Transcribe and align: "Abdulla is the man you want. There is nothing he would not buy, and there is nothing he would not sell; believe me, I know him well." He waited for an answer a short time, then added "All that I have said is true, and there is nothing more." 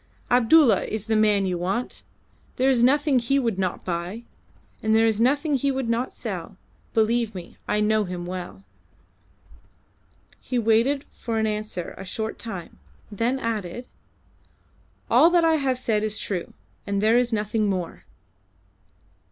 "Abdulla 0.31 0.85
is 0.85 1.05
the 1.05 1.15
man 1.15 1.45
you 1.45 1.59
want. 1.59 2.01
There 2.55 2.71
is 2.71 2.81
nothing 2.81 3.19
he 3.19 3.37
would 3.37 3.59
not 3.59 3.85
buy, 3.85 4.23
and 4.81 4.95
there 4.95 5.05
is 5.05 5.21
nothing 5.21 5.53
he 5.53 5.69
would 5.69 5.87
not 5.89 6.11
sell; 6.11 6.57
believe 6.95 7.35
me, 7.35 7.57
I 7.67 7.81
know 7.81 8.05
him 8.05 8.25
well." 8.25 8.63
He 10.39 10.57
waited 10.57 11.05
for 11.11 11.37
an 11.37 11.45
answer 11.45 11.93
a 11.99 12.03
short 12.03 12.39
time, 12.39 12.79
then 13.11 13.37
added 13.37 13.87
"All 15.07 15.29
that 15.29 15.45
I 15.45 15.57
have 15.57 15.77
said 15.77 16.03
is 16.03 16.17
true, 16.17 16.51
and 16.87 16.99
there 16.99 17.19
is 17.19 17.31
nothing 17.31 17.67
more." 17.69 18.05